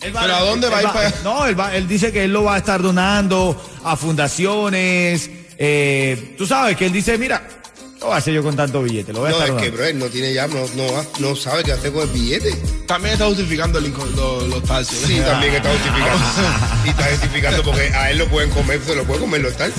Él 0.00 0.14
va- 0.14 0.20
¿Pero 0.22 0.34
a 0.36 0.40
dónde 0.40 0.68
va 0.68 0.78
a 0.78 0.82
ir 0.82 0.88
para 0.88 1.06
allá? 1.08 1.16
No, 1.24 1.46
él, 1.46 1.58
va- 1.58 1.74
él 1.74 1.88
dice 1.88 2.12
que 2.12 2.24
él 2.24 2.32
lo 2.32 2.44
va 2.44 2.56
a 2.56 2.58
estar 2.58 2.82
donando 2.82 3.60
a 3.84 3.96
fundaciones. 3.96 5.30
eh, 5.56 6.34
tú 6.36 6.46
sabes 6.46 6.76
que 6.76 6.86
él 6.86 6.92
dice, 6.92 7.16
mira, 7.16 7.46
¿qué 8.04 8.08
voy 8.08 8.14
a 8.14 8.18
hacer 8.18 8.34
yo 8.34 8.42
con 8.42 8.54
tanto 8.54 8.82
billete? 8.82 9.12
Lo 9.14 9.20
voy 9.20 9.28
a 9.28 9.32
No, 9.32 9.38
estar 9.42 9.56
es 9.56 9.62
que, 9.62 9.70
bro, 9.70 9.84
él 9.84 9.98
no 9.98 10.06
tiene 10.06 10.34
ya, 10.34 10.46
no, 10.46 10.60
no, 10.76 11.06
no 11.20 11.36
sabe 11.36 11.64
qué 11.64 11.72
hacer 11.72 11.90
con 11.90 12.02
el 12.02 12.10
billete. 12.10 12.54
También 12.86 13.14
está 13.14 13.26
justificando 13.26 13.78
el 13.78 13.90
los 14.50 14.62
taxis. 14.64 14.98
Sí, 15.06 15.20
también 15.24 15.54
está 15.54 15.70
justificando. 15.70 16.24
y 16.84 16.88
está 16.90 17.04
justificando 17.04 17.62
porque 17.62 17.82
a 17.94 18.10
él 18.10 18.18
lo 18.18 18.28
pueden 18.28 18.50
comer, 18.50 18.80
se 18.84 18.94
lo 18.94 19.04
puede 19.04 19.20
comer 19.20 19.40
los 19.40 19.56
tal. 19.56 19.72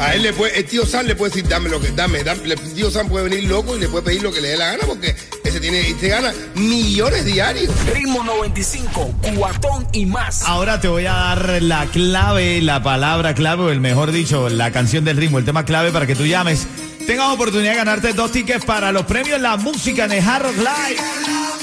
a 0.00 0.14
él 0.14 0.22
le 0.22 0.32
puede, 0.34 0.58
el 0.58 0.66
tío 0.66 0.84
Sam 0.84 1.06
le 1.06 1.14
puede 1.16 1.30
decir, 1.30 1.48
dame 1.48 1.70
lo 1.70 1.80
que, 1.80 1.90
dame, 1.92 2.22
dame. 2.22 2.42
El 2.44 2.60
tío 2.74 2.90
Sam 2.90 3.08
puede 3.08 3.28
venir 3.30 3.48
loco 3.48 3.74
y 3.74 3.80
le 3.80 3.88
puede 3.88 4.04
pedir 4.04 4.22
lo 4.22 4.32
que 4.32 4.42
le 4.42 4.48
dé 4.48 4.58
la 4.58 4.66
gana 4.72 4.84
porque 4.86 5.16
ese 5.42 5.58
tiene, 5.58 5.80
este 5.88 6.08
gana 6.08 6.32
millones 6.54 7.24
diarios. 7.24 7.72
Ritmo 7.94 8.22
95, 8.22 9.14
Cubatón 9.22 9.86
y 9.92 10.04
más. 10.04 10.42
Ahora 10.42 10.78
te 10.80 10.88
voy 10.88 11.06
a 11.06 11.12
dar 11.14 11.62
la 11.62 11.86
clave, 11.86 12.60
la 12.60 12.82
palabra 12.82 13.34
clave, 13.34 13.62
o 13.62 13.70
el 13.70 13.80
mejor 13.80 14.12
dicho, 14.12 14.50
la 14.50 14.70
canción 14.72 15.04
del 15.04 15.16
ritmo, 15.16 15.38
el 15.38 15.44
tema 15.46 15.64
clave 15.64 15.90
para 15.90 16.06
que 16.06 16.14
tú 16.14 16.26
llames. 16.26 16.66
Tengas 17.06 17.34
oportunidad 17.34 17.72
de 17.72 17.76
ganarte 17.76 18.12
dos 18.12 18.30
tickets 18.30 18.64
para 18.64 18.92
los 18.92 19.04
premios 19.04 19.40
La 19.40 19.56
Música 19.56 20.04
en 20.04 20.12
el 20.12 20.26
Hard 20.26 20.44
Rock 20.44 20.56
Live. 20.56 21.00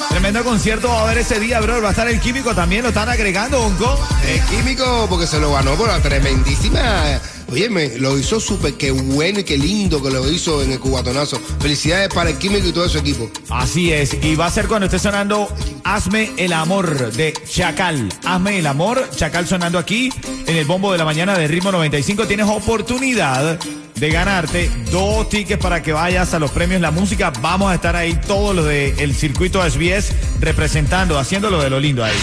Tremendo 0.09 0.43
concierto 0.43 0.89
va 0.89 0.99
a 0.99 1.03
haber 1.03 1.19
ese 1.19 1.39
día, 1.39 1.59
bro. 1.61 1.81
Va 1.81 1.89
a 1.89 1.91
estar 1.91 2.07
el 2.07 2.19
químico 2.19 2.53
también, 2.53 2.81
lo 2.83 2.89
están 2.89 3.07
agregando, 3.09 3.61
Bonco. 3.61 3.99
El 4.27 4.41
químico, 4.45 5.07
porque 5.09 5.27
se 5.27 5.39
lo 5.39 5.53
ganó 5.53 5.75
por 5.75 5.87
la 5.87 6.01
tremendísima. 6.01 7.21
Oye, 7.51 7.69
me 7.69 7.97
lo 7.97 8.17
hizo 8.17 8.39
súper, 8.39 8.75
qué 8.75 8.91
bueno 8.91 9.39
y 9.39 9.43
qué 9.43 9.57
lindo 9.57 10.03
que 10.03 10.11
lo 10.11 10.29
hizo 10.29 10.61
en 10.61 10.71
el 10.71 10.79
cubatonazo. 10.79 11.41
Felicidades 11.59 12.09
para 12.13 12.29
el 12.29 12.37
químico 12.37 12.67
y 12.67 12.71
todo 12.71 12.87
su 12.89 12.99
equipo. 12.99 13.29
Así 13.49 13.91
es, 13.91 14.15
y 14.21 14.35
va 14.35 14.45
a 14.45 14.51
ser 14.51 14.67
cuando 14.67 14.85
esté 14.85 14.99
sonando 14.99 15.47
Hazme 15.83 16.31
el 16.37 16.53
Amor 16.53 17.11
de 17.11 17.33
Chacal. 17.49 18.09
Hazme 18.23 18.59
el 18.59 18.67
Amor, 18.67 19.09
Chacal 19.15 19.47
sonando 19.47 19.79
aquí 19.79 20.11
en 20.45 20.57
el 20.57 20.65
bombo 20.65 20.91
de 20.91 20.99
la 20.99 21.05
mañana 21.05 21.35
de 21.37 21.47
Ritmo 21.47 21.71
95. 21.71 22.27
Tienes 22.27 22.47
oportunidad 22.47 23.59
de 23.99 24.09
ganarte 24.11 24.71
dos 24.91 25.27
tickets 25.27 25.61
para 25.61 25.83
que 25.83 25.91
vayas 25.91 26.33
a 26.33 26.39
los 26.39 26.51
premios 26.51 26.79
La 26.79 26.91
Música. 26.91 27.33
Vamos 27.41 27.69
a 27.71 27.75
estar 27.75 27.95
ahí 27.95 28.17
todos 28.25 28.55
los 28.55 28.65
del 28.65 29.13
circuito 29.13 29.61
SBS 29.61 30.13
representando, 30.39 31.19
haciendo 31.19 31.49
lo 31.49 31.61
de 31.61 31.69
lo 31.69 31.79
lindo 31.79 32.03
ahí. 32.03 32.15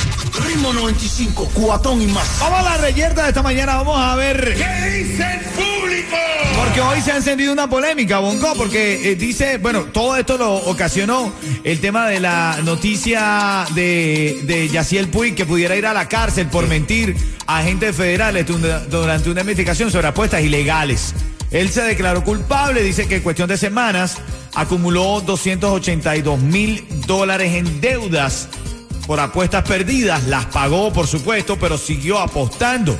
Ritmo 0.47 0.73
95, 0.73 1.51
Cubatón 1.53 2.01
y 2.01 2.07
más. 2.07 2.39
Vamos 2.41 2.61
a 2.61 2.63
la 2.63 2.77
reyerta 2.79 3.25
de 3.25 3.29
esta 3.29 3.43
mañana, 3.43 3.77
vamos 3.77 3.99
a 3.99 4.17
ver. 4.17 4.55
¿Qué 4.55 4.91
dice 4.91 5.25
el 5.35 5.41
público? 5.51 6.17
Porque 6.57 6.81
hoy 6.81 7.01
se 7.03 7.13
ha 7.13 7.17
encendido 7.17 7.53
una 7.53 7.69
polémica, 7.69 8.21
Bonco, 8.21 8.55
porque 8.57 9.13
eh, 9.13 9.17
dice, 9.17 9.59
bueno, 9.59 9.85
todo 9.93 10.17
esto 10.17 10.39
lo 10.39 10.55
ocasionó 10.55 11.33
el 11.63 11.81
tema 11.81 12.09
de 12.09 12.21
la 12.21 12.59
noticia 12.65 13.67
de, 13.75 14.41
de 14.45 14.69
Yaciel 14.69 15.09
Puig 15.09 15.35
que 15.35 15.45
pudiera 15.45 15.77
ir 15.77 15.85
a 15.85 15.93
la 15.93 16.09
cárcel 16.09 16.47
por 16.47 16.67
mentir 16.67 17.15
a 17.47 17.59
agentes 17.59 17.95
federales 17.95 18.47
durante 18.89 19.29
una 19.29 19.43
investigación 19.43 19.91
sobre 19.91 20.09
apuestas 20.09 20.43
ilegales. 20.43 21.15
Él 21.51 21.71
se 21.71 21.83
declaró 21.83 22.25
culpable, 22.25 22.83
dice 22.83 23.07
que 23.07 23.17
en 23.17 23.23
cuestión 23.23 23.49
de 23.49 23.57
semanas 23.57 24.19
acumuló 24.55 25.21
282 25.21 26.41
mil 26.41 26.85
dólares 27.07 27.55
en 27.55 27.81
deudas 27.81 28.49
por 29.07 29.21
apuestas 29.21 29.65
perdidas. 29.65 30.25
Las 30.25 30.47
pagó, 30.47 30.93
por 30.93 31.07
supuesto, 31.07 31.57
pero 31.59 31.79
siguió 31.79 32.19
apostando. 32.19 32.99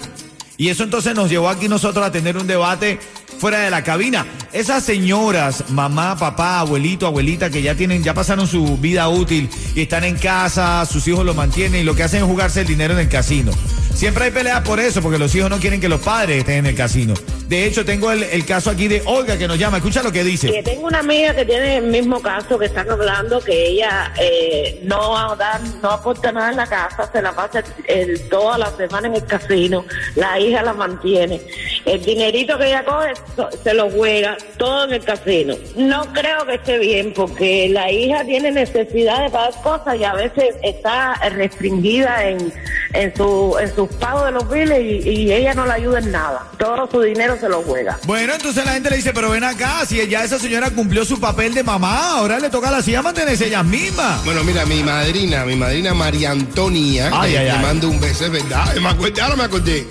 Y 0.59 0.69
eso 0.69 0.85
entonces 0.85 1.15
nos 1.15 1.29
llevó 1.29 1.49
aquí 1.49 1.69
nosotros 1.69 2.05
a 2.07 2.11
tener 2.11 2.37
un 2.37 2.47
debate 2.47 2.99
fuera 3.39 3.59
de 3.59 3.71
la 3.71 3.83
cabina. 3.83 4.27
Esas 4.53 4.83
señoras, 4.85 5.65
mamá, 5.69 6.17
papá, 6.17 6.61
abuelito, 6.61 7.07
abuelita, 7.07 7.51
que 7.51 7.61
ya 7.61 7.75
tienen, 7.75 8.03
ya 8.03 8.15
pasaron 8.15 8.47
su 8.47 8.79
vida 8.79 9.09
útil 9.09 9.51
y 9.75 9.83
están 9.83 10.05
en 10.05 10.17
casa, 10.17 10.87
sus 10.87 11.07
hijos 11.09 11.27
lo 11.27 11.35
mantienen 11.35 11.83
y 11.83 11.85
lo 11.85 11.95
que 11.95 12.05
hacen 12.05 12.23
es 12.23 12.27
jugarse 12.27 12.63
el 12.63 12.67
dinero 12.67 12.95
en 12.95 13.01
el 13.01 13.09
casino. 13.09 13.53
Siempre 13.97 14.25
hay 14.25 14.31
peleas 14.31 14.61
por 14.61 14.79
eso, 14.79 15.01
porque 15.01 15.19
los 15.19 15.35
hijos 15.35 15.49
no 15.49 15.59
quieren 15.59 15.81
que 15.81 15.89
los 15.89 16.03
padres 16.03 16.41
estén 16.41 16.57
en 16.57 16.67
el 16.67 16.75
casino. 16.75 17.15
De 17.49 17.65
hecho, 17.65 17.83
tengo 17.83 18.13
el, 18.13 18.25
el 18.25 18.45
caso 18.45 18.69
aquí 18.69 18.89
de 18.89 19.03
Olga 19.07 19.39
que 19.39 19.49
nos 19.49 19.59
llama. 19.59 19.79
Escucha 19.79 20.03
lo 20.03 20.13
que 20.13 20.23
dice. 20.23 20.51
Que 20.51 20.63
tengo 20.63 20.87
una 20.87 20.99
amiga 20.99 21.35
que 21.35 21.47
tiene 21.47 21.79
el 21.79 21.87
mismo 21.87 22.21
caso 22.21 22.59
que 22.59 22.67
están 22.67 22.91
hablando, 22.91 23.41
que 23.41 23.69
ella 23.69 24.13
eh, 24.21 24.81
no 24.83 25.35
da, 25.37 25.59
no 25.83 25.91
aporta 25.91 26.31
nada 26.31 26.51
en 26.51 26.57
la 26.57 26.67
casa, 26.67 27.09
se 27.11 27.23
la 27.23 27.33
pasa 27.33 27.65
el, 27.87 28.21
toda 28.29 28.59
la 28.59 28.71
semana 28.77 29.07
en 29.07 29.15
el 29.15 29.25
casino, 29.25 29.87
la 30.15 30.39
hija 30.39 30.63
la 30.63 30.75
mantiene. 30.75 31.41
El 31.87 32.05
dinerito 32.05 32.59
que 32.59 32.67
ella 32.67 32.85
coge 32.85 33.15
se 33.63 33.73
lo 33.73 33.91
juega 33.91 34.37
todo 34.59 34.85
en 34.85 34.95
el 34.95 35.05
casino. 35.05 35.55
No 35.77 36.13
creo 36.13 36.45
que 36.47 36.57
esté 36.57 36.79
bien, 36.79 37.15
porque 37.15 37.71
la 37.71 37.91
hija 37.91 38.25
tiene 38.25 38.51
necesidad 38.51 39.23
de 39.23 39.31
pagar 39.31 39.55
cosas 39.63 39.97
y 39.99 40.05
a 40.05 40.13
veces 40.13 40.57
está 40.63 41.15
restringida 41.31 42.29
en, 42.29 42.53
en, 42.93 43.17
su, 43.17 43.57
sus 43.87 43.97
pagos 43.97 44.25
de 44.27 44.33
los 44.33 44.51
biles 44.51 44.81
y, 44.81 45.09
y 45.09 45.33
ella 45.33 45.55
no 45.55 45.67
la 45.67 45.75
ayuda 45.75 45.99
en 45.99 46.11
nada. 46.13 46.47
Todo 46.59 46.89
su 46.91 47.01
dinero 47.01 47.37
se 47.41 47.49
lo 47.49 47.63
juega. 47.63 47.99
Bueno, 48.05 48.35
entonces 48.35 48.65
la 48.65 48.73
gente 48.73 48.91
le 48.91 48.97
dice, 48.97 49.13
pero 49.13 49.31
ven 49.31 49.45
acá, 49.45 49.85
si 49.87 50.07
ya 50.09 50.25
esa 50.25 50.39
señora 50.39 50.71
cumplió 50.71 51.05
su 51.05 51.19
papel 51.21 51.55
de 51.55 51.63
mamá, 51.63 52.13
ahora 52.19 52.39
le 52.39 52.51
toca 52.51 52.69
a 52.69 52.73
las 52.73 52.87
hijas 52.89 53.03
mantenerse 53.03 53.47
ellas 53.47 53.65
mismas. 53.65 54.25
Bueno, 54.25 54.43
mira, 54.45 54.65
mi 54.67 54.83
madrina, 54.83 55.45
mi 55.45 55.57
madrina 55.57 55.95
María 55.95 56.31
Antonia, 56.31 57.11
Ay, 57.13 57.33
que 57.33 57.39
ay, 57.39 57.45
le 57.47 57.51
ay. 57.53 57.63
mando 57.63 57.89
un 57.89 58.01
beso, 58.01 58.27
es 58.27 58.31
verdad. 58.31 58.75
Me 58.77 58.89
acordé, 58.89 59.21
ahora 59.21 59.37
me 59.37 59.45
acordé. 59.45 59.87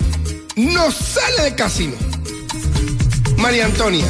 No 0.56 0.90
sale 0.90 1.42
del 1.42 1.54
casino. 1.54 1.94
María 3.36 3.66
Antonia. 3.66 4.06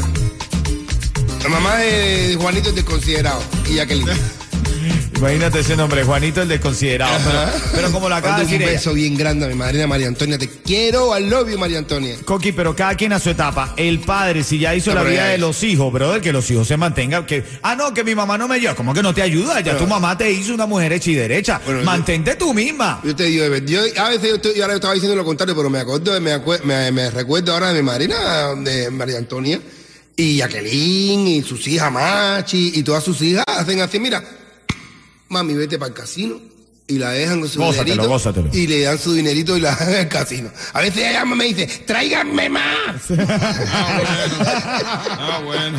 La 1.43 1.49
mamá 1.49 1.77
de 1.77 2.37
Juanito 2.41 2.71
el 2.71 2.75
desconsiderado 2.75 3.41
y 3.69 3.75
Jacqueline. 3.75 4.09
Imagínate 5.17 5.61
ese 5.61 5.77
nombre, 5.77 6.05
Juanito 6.05 6.43
el 6.43 6.49
desconsiderado. 6.49 7.17
Pero, 7.25 7.71
pero 7.75 7.91
como 7.93 8.09
lo 8.09 8.15
acaba 8.17 8.37
de 8.39 8.45
decir 8.45 8.61
un 8.61 8.67
beso 8.67 8.93
bien 8.93 9.17
grande 9.17 9.47
a 9.47 9.49
mi 9.49 9.55
madrina 9.55 9.87
María 9.87 10.09
Antonia. 10.09 10.37
Te 10.37 10.47
quiero, 10.49 11.15
al 11.15 11.29
you, 11.31 11.59
María 11.59 11.79
Antonia. 11.79 12.17
Coqui, 12.25 12.53
pero 12.53 12.77
cada 12.77 12.95
quien 12.97 13.15
a 13.15 13.19
su 13.19 13.31
etapa. 13.31 13.73
El 13.79 14.01
padre, 14.01 14.45
si 14.45 14.59
ya 14.59 14.75
hizo 14.75 14.91
No, 14.95 15.03
la 15.03 15.09
vida 15.09 15.25
de 15.29 15.39
los 15.39 15.63
hijos, 15.63 15.91
brother, 15.91 16.21
que 16.21 16.33
los 16.33 16.51
hijos 16.51 16.69
se 16.69 16.77
mantengan. 16.77 17.25
Que, 17.25 17.43
ah, 17.63 17.75
no, 17.75 17.95
que 17.95 18.05
mi 18.05 18.15
mamá 18.15 18.37
no 18.37 18.47
me 18.47 18.57
ayuda. 18.57 18.75
¿Cómo 18.75 18.93
que 18.93 19.03
no 19.03 19.15
te 19.15 19.23
ayuda? 19.23 19.61
Ya 19.61 19.73
Pero- 19.73 19.85
tu 19.85 19.87
mamá 19.87 20.19
te 20.19 20.31
hizo 20.31 20.53
una 20.53 20.67
mujer 20.67 20.93
hecha 20.93 21.11
y 21.11 21.15
derecha. 21.15 21.61
Bueno, 21.65 21.83
Mantente 21.83 22.35
tú 22.37 22.53
misma. 22.53 23.01
Yo 23.03 23.17
te 23.17 23.25
digo, 23.25 23.45
yo, 23.65 23.81
a 23.97 24.11
veces 24.11 24.29
yo, 24.29 24.35
estoy- 24.37 24.55
yo 24.55 24.65
ahora 24.65 24.75
estaba 24.75 24.93
diciendo 24.93 25.17
lo 25.17 25.25
contrario, 25.25 25.57
pero 25.57 25.71
me 25.71 25.79
acuerdo, 25.79 26.21
me, 26.21 26.35
acue- 26.35 26.63
me, 26.63 26.93
me 26.93 27.11
recuerdo 27.11 27.53
ahora 27.55 27.73
de 27.73 27.81
mi 27.81 27.87
madrina, 27.87 28.55
de 28.57 28.91
María 28.91 29.17
Antonia, 29.17 29.61
y 30.15 30.37
Jacqueline, 30.39 31.27
y 31.27 31.43
sus 31.43 31.67
hijas 31.69 31.91
Machi, 31.91 32.73
y 32.75 32.83
todas 32.83 33.03
sus 33.03 33.21
hijas 33.23 33.45
hacen 33.47 33.81
así, 33.81 33.99
mira, 33.99 34.23
mami, 35.29 35.55
vete 35.55 35.79
para 35.79 35.89
el 35.89 35.95
casino. 35.95 36.41
Y 36.89 36.99
la 36.99 37.11
dejan 37.11 37.41
con 37.41 37.49
su 37.49 37.59
Gózatelo, 37.59 37.85
dinerito. 37.85 38.09
gózatelo. 38.09 38.49
Y 38.53 38.69
le 38.69 38.83
dan 38.83 38.97
su 38.97 39.13
dinerito 39.13 39.57
y 39.57 39.61
la 39.61 39.71
dejan 39.71 39.89
en 39.89 39.97
el 39.97 40.09
casino. 40.09 40.51
A 40.73 40.81
veces 40.83 40.99
ella 40.99 41.13
llama 41.15 41.35
y 41.35 41.39
me 41.39 41.45
dice, 41.47 41.67
tráiganme 41.85 42.49
más. 42.49 42.63
Ah, 45.19 45.41
bueno. 45.45 45.79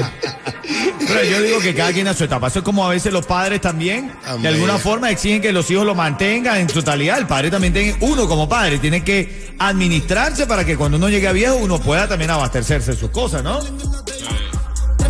Pero 1.07 1.23
yo 1.23 1.41
digo 1.41 1.59
que 1.59 1.73
cada 1.73 1.93
quien 1.93 2.07
a 2.07 2.13
su 2.13 2.25
etapa. 2.25 2.47
Eso 2.47 2.59
es 2.59 2.65
como 2.65 2.85
a 2.85 2.89
veces 2.89 3.13
los 3.13 3.25
padres 3.25 3.61
también, 3.61 4.11
de 4.41 4.47
alguna 4.49 4.77
forma 4.77 5.09
exigen 5.09 5.41
que 5.41 5.53
los 5.53 5.69
hijos 5.71 5.85
lo 5.85 5.95
mantengan 5.95 6.57
en 6.57 6.67
totalidad. 6.67 7.17
El 7.17 7.27
padre 7.27 7.49
también 7.51 7.71
tiene, 7.73 7.95
uno 8.01 8.27
como 8.27 8.49
padre, 8.49 8.77
tiene 8.79 9.03
que 9.03 9.53
administrarse 9.59 10.45
para 10.45 10.65
que 10.65 10.75
cuando 10.75 10.97
uno 10.97 11.07
llegue 11.09 11.27
a 11.27 11.31
viejo 11.31 11.55
uno 11.55 11.79
pueda 11.79 12.07
también 12.07 12.31
abastecerse 12.31 12.91
de 12.91 12.97
sus 12.97 13.11
cosas, 13.11 13.43
¿no? 13.43 13.59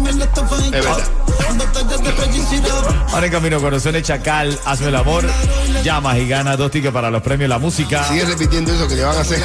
Es 0.08 0.72
verdad. 0.72 1.04
Ahora 3.12 3.26
en 3.26 3.32
camino 3.32 3.60
corazones 3.60 4.04
Chacal, 4.04 4.58
hazme 4.66 4.88
el 4.88 4.96
amor, 4.96 5.26
llamas 5.84 6.18
y 6.18 6.28
ganas 6.28 6.58
dos 6.58 6.72
tickets 6.72 6.94
para 6.94 7.10
los 7.10 7.22
premios 7.22 7.50
La 7.50 7.60
Música. 7.60 8.04
Sigue 8.06 8.26
repitiendo 8.26 8.74
eso 8.74 8.88
que 8.88 8.96
le 8.96 9.04
van 9.04 9.18
a 9.18 9.22
hacer. 9.22 9.42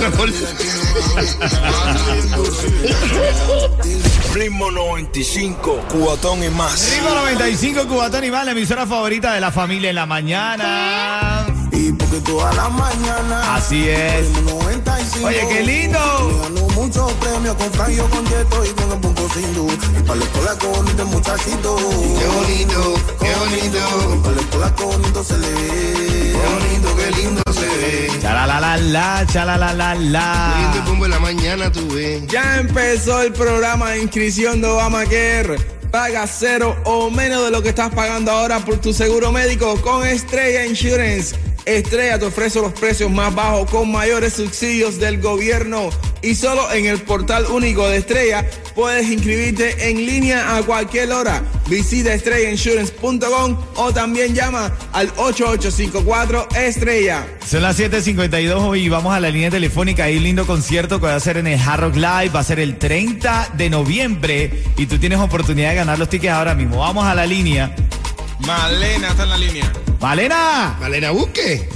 Ritmo 4.34 4.70
95, 4.70 5.84
cubatón 5.90 6.42
y 6.44 6.48
más. 6.48 6.90
Ritmo 6.90 7.10
95 7.10 7.86
Cubatón 7.86 8.24
y 8.24 8.30
más, 8.30 8.44
la 8.44 8.52
emisora 8.52 8.86
favorita 8.86 9.34
de 9.34 9.40
la 9.40 9.52
familia 9.52 9.90
en 9.90 9.96
la 9.96 10.06
mañana. 10.06 11.51
Y 11.82 11.92
porque 11.92 12.20
toda 12.20 12.52
la 12.52 12.68
mañana. 12.68 13.56
Así 13.56 13.88
es. 13.88 14.28
95. 14.44 15.26
Oye, 15.26 15.46
qué 15.48 15.62
lindo. 15.64 15.98
Ganó 16.42 16.68
muchos 16.68 17.12
premios 17.14 17.56
con 17.56 17.72
Franjo, 17.72 18.04
con 18.08 18.24
Yeto 18.26 18.64
y 18.64 18.68
con 18.68 18.92
el 18.92 18.98
Punco 19.00 19.28
Sindu. 19.34 19.68
Y 19.98 20.02
para 20.02 20.14
la 20.20 20.24
escuela 20.24 20.58
con 20.58 20.72
bonito 20.72 21.06
muchachito. 21.06 21.76
Qué 21.76 22.26
bonito, 22.26 22.94
qué 23.20 23.34
bonito, 23.34 24.22
Para 24.22 24.34
la 24.36 24.40
escuela 24.42 24.74
con 24.76 24.86
bonito 24.92 25.24
se 25.24 25.38
le 25.38 25.48
ve. 25.48 26.32
qué 26.32 26.46
bonito, 26.54 26.96
qué 26.96 27.10
lindo 27.22 27.42
se 27.52 27.60
ve. 27.66 28.10
Chala 28.22 28.46
la 28.46 28.60
la 28.60 28.76
la, 28.76 29.26
chala 29.26 29.56
la 29.58 29.72
la 29.74 29.92
Qué 29.94 29.98
lindo 29.98 30.08
el 30.08 30.12
la. 30.12 30.84
bombo 30.86 31.04
en 31.06 31.10
la 31.10 31.18
mañana, 31.18 31.72
tú 31.72 31.88
ves. 31.92 32.26
Ya 32.28 32.58
empezó 32.60 33.22
el 33.22 33.32
programa 33.32 33.90
de 33.90 34.02
inscripción 34.02 34.60
de 34.60 34.68
Obamacare. 34.68 35.56
Paga 35.90 36.26
cero 36.26 36.76
o 36.84 37.10
menos 37.10 37.44
de 37.44 37.50
lo 37.50 37.60
que 37.62 37.68
estás 37.70 37.90
pagando 37.92 38.30
ahora 38.30 38.60
por 38.60 38.78
tu 38.78 38.92
seguro 38.94 39.30
médico 39.32 39.78
con 39.82 40.06
Estrella 40.06 40.64
Insurance. 40.64 41.36
Estrella 41.64 42.18
te 42.18 42.26
ofrece 42.26 42.60
los 42.60 42.72
precios 42.72 43.10
más 43.10 43.34
bajos 43.34 43.70
con 43.70 43.90
mayores 43.90 44.34
subsidios 44.34 44.98
del 44.98 45.20
gobierno. 45.20 45.90
Y 46.22 46.34
solo 46.34 46.72
en 46.72 46.86
el 46.86 47.00
portal 47.00 47.46
único 47.46 47.88
de 47.88 47.98
Estrella 47.98 48.48
puedes 48.74 49.08
inscribirte 49.10 49.88
en 49.88 50.06
línea 50.06 50.56
a 50.56 50.62
cualquier 50.62 51.10
hora. 51.10 51.42
Visita 51.68 52.14
estrellainsurance.com 52.14 53.56
o 53.76 53.92
también 53.92 54.34
llama 54.34 54.72
al 54.92 55.08
8854 55.16 56.48
Estrella. 56.56 57.26
Son 57.46 57.62
las 57.62 57.78
7.52 57.78 58.78
y 58.78 58.88
vamos 58.88 59.14
a 59.14 59.20
la 59.20 59.30
línea 59.30 59.50
telefónica. 59.50 60.04
Hay 60.04 60.16
un 60.16 60.22
lindo 60.22 60.46
concierto 60.46 61.00
que 61.00 61.06
va 61.06 61.16
a 61.16 61.20
ser 61.20 61.38
en 61.38 61.48
el 61.48 61.60
Hard 61.60 61.80
Rock 61.80 61.96
Live. 61.96 62.30
Va 62.30 62.40
a 62.40 62.44
ser 62.44 62.60
el 62.60 62.78
30 62.78 63.50
de 63.56 63.70
noviembre 63.70 64.62
y 64.76 64.86
tú 64.86 64.98
tienes 64.98 65.18
oportunidad 65.18 65.70
de 65.70 65.76
ganar 65.76 65.98
los 65.98 66.08
tickets 66.08 66.32
ahora 66.32 66.54
mismo. 66.54 66.78
Vamos 66.78 67.04
a 67.04 67.14
la 67.14 67.26
línea. 67.26 67.74
Malena 68.46 69.08
está 69.08 69.22
en 69.22 69.30
la 69.30 69.38
línea. 69.38 69.72
Malena. 70.00 70.76
Malena, 70.80 71.10
busque. 71.10 71.68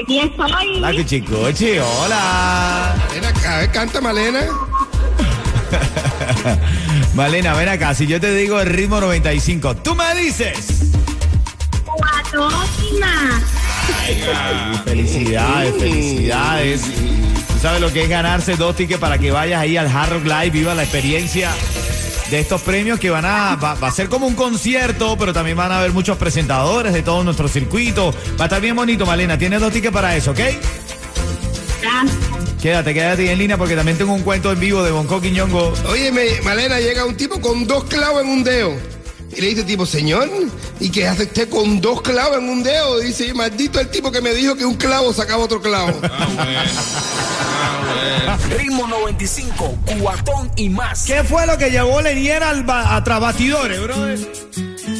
Aquí 0.00 0.20
estoy. 0.20 0.76
Hola, 0.76 0.92
Cuchicoche. 0.92 1.80
Hola. 1.80 2.94
Malena, 3.08 3.32
a 3.46 3.58
ver, 3.58 3.72
canta 3.72 4.00
Malena. 4.00 4.40
Malena, 7.14 7.54
ven 7.54 7.68
acá. 7.68 7.94
Si 7.94 8.06
yo 8.06 8.20
te 8.20 8.34
digo 8.34 8.60
el 8.60 8.68
ritmo 8.68 9.00
95, 9.00 9.76
tú 9.76 9.94
me 9.94 10.14
dices. 10.14 10.92
Ay, 14.04 14.80
felicidades, 14.84 15.74
felicidades. 15.78 16.82
Tú 16.82 17.58
sabes 17.62 17.80
lo 17.80 17.92
que 17.92 18.04
es 18.04 18.08
ganarse 18.08 18.56
dos 18.56 18.76
tickets 18.76 19.00
para 19.00 19.18
que 19.18 19.30
vayas 19.30 19.60
ahí 19.60 19.76
al 19.76 19.88
Hard 19.88 20.12
Rock 20.12 20.24
Live, 20.24 20.50
viva 20.50 20.74
la 20.74 20.82
experiencia 20.82 21.50
de 22.30 22.40
estos 22.40 22.60
premios 22.62 23.00
que 23.00 23.10
van 23.10 23.24
a, 23.24 23.56
va, 23.56 23.74
va 23.74 23.88
a 23.88 23.92
ser 23.92 24.08
como 24.08 24.26
un 24.26 24.34
concierto, 24.34 25.16
pero 25.18 25.32
también 25.32 25.56
van 25.56 25.72
a 25.72 25.78
haber 25.78 25.92
muchos 25.92 26.18
presentadores 26.18 26.92
de 26.92 27.02
todo 27.02 27.24
nuestro 27.24 27.48
circuito. 27.48 28.14
Va 28.38 28.44
a 28.44 28.46
estar 28.46 28.60
bien 28.60 28.76
bonito, 28.76 29.06
Malena. 29.06 29.38
Tienes 29.38 29.60
dos 29.60 29.72
tickets 29.72 29.92
para 29.92 30.14
eso, 30.16 30.32
¿ok? 30.32 30.40
Quédate, 32.60 32.92
quédate 32.92 33.30
en 33.30 33.38
línea 33.38 33.56
porque 33.56 33.76
también 33.76 33.96
tengo 33.96 34.12
un 34.12 34.22
cuento 34.22 34.52
en 34.52 34.58
vivo 34.58 34.82
de 34.82 34.90
Bonco 34.90 35.20
Quiñongo. 35.20 35.72
Oye, 35.88 36.12
Malena, 36.42 36.80
llega 36.80 37.04
un 37.04 37.16
tipo 37.16 37.40
con 37.40 37.66
dos 37.66 37.84
clavos 37.84 38.22
en 38.22 38.28
un 38.28 38.44
dedo. 38.44 38.72
Y 39.36 39.40
le 39.40 39.48
dice 39.48 39.62
tipo, 39.62 39.86
señor, 39.86 40.28
¿y 40.80 40.90
qué 40.90 41.06
hace 41.06 41.24
usted 41.24 41.48
con 41.48 41.80
dos 41.80 42.02
clavos 42.02 42.38
en 42.38 42.48
un 42.48 42.62
dedo? 42.62 42.98
Dice, 42.98 43.32
maldito 43.34 43.78
el 43.78 43.88
tipo 43.88 44.10
que 44.10 44.20
me 44.20 44.34
dijo 44.34 44.56
que 44.56 44.64
un 44.64 44.74
clavo 44.74 45.12
sacaba 45.12 45.44
otro 45.44 45.60
clavo. 45.60 46.00
Ah, 46.02 46.28
bueno. 46.34 46.60
Ritmo 48.56 48.86
95, 48.86 49.78
cubatón 49.86 50.50
y 50.56 50.68
más. 50.68 51.04
¿Qué 51.04 51.24
fue 51.24 51.46
lo 51.46 51.58
que 51.58 51.70
llevó 51.70 52.00
Lenier 52.00 52.42
al 52.42 52.64
a 52.68 53.02
trabatidores, 53.04 53.82
brother? 53.82 54.18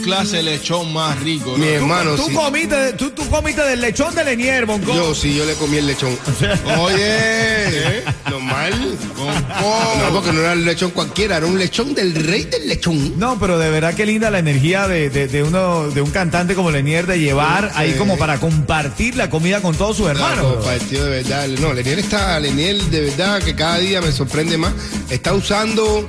Clase 0.04 0.38
de 0.38 0.42
lechón 0.44 0.92
más 0.92 1.18
rico. 1.20 1.52
¿no? 1.52 1.58
Mi 1.58 1.68
hermano, 1.68 2.14
tú, 2.14 2.26
sí. 2.28 2.34
comiste, 2.34 2.92
tú, 2.94 3.10
tú 3.10 3.28
comiste 3.28 3.62
del 3.62 3.80
lechón 3.80 4.14
de 4.14 4.24
Lenier, 4.24 4.66
Bonco. 4.66 4.94
Yo 4.94 5.14
sí, 5.14 5.34
yo 5.34 5.44
le 5.44 5.54
comí 5.54 5.76
el 5.78 5.86
lechón. 5.86 6.16
Oye, 6.78 8.02
normal. 8.30 8.96
No, 9.16 10.12
porque 10.12 10.32
no 10.32 10.40
era 10.40 10.52
el 10.52 10.64
lechón 10.64 10.90
cualquiera, 10.92 11.36
era 11.38 11.46
un 11.46 11.58
lechón 11.58 11.94
del 11.94 12.14
rey 12.14 12.44
del 12.44 12.68
lechón. 12.68 13.18
No, 13.18 13.38
pero 13.38 13.58
de 13.58 13.70
verdad 13.70 13.94
que 13.94 14.06
linda 14.06 14.30
la 14.30 14.38
energía 14.38 14.86
de, 14.88 15.10
de- 15.10 15.28
de 15.28 15.42
uno, 15.42 15.90
de 15.90 16.00
un 16.00 16.10
cantante 16.10 16.54
como 16.54 16.70
Lenier 16.70 17.06
de 17.06 17.18
llevar 17.18 17.72
ahí 17.74 17.92
como 17.94 18.16
para 18.16 18.38
compartir 18.38 19.16
la 19.16 19.28
comida 19.30 19.60
con 19.60 19.74
todos 19.76 19.96
sus 19.96 20.08
hermanos. 20.08 20.64
Partido 20.64 21.04
de 21.06 21.10
verdad. 21.22 21.46
No, 21.60 21.72
Leniel 21.72 21.98
está, 21.98 22.38
Leniel 22.40 22.90
de 22.90 23.00
verdad 23.02 23.42
que 23.42 23.54
cada 23.54 23.78
día 23.78 24.00
me 24.00 24.12
sorprende 24.12 24.56
más. 24.56 24.72
Está 25.10 25.34
usando 25.34 26.08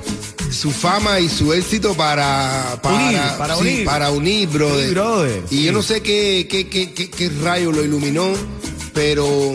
su 0.52 0.70
fama 0.70 1.20
y 1.20 1.28
su 1.28 1.52
éxito 1.52 1.94
para 1.94 2.78
para 2.82 2.96
Unir, 2.96 3.20
para 3.38 3.54
sí, 3.56 3.60
unir. 3.60 3.84
para 3.84 4.10
unir, 4.10 4.48
brother. 4.48 4.86
Sí, 4.88 4.90
brother, 4.94 5.42
Y 5.50 5.56
sí. 5.56 5.62
yo 5.64 5.72
no 5.72 5.82
sé 5.82 6.00
qué, 6.02 6.46
qué, 6.50 6.68
qué, 6.68 6.92
qué, 6.92 7.08
qué 7.10 7.28
rayo 7.42 7.70
lo 7.72 7.84
iluminó, 7.84 8.32
pero 8.92 9.54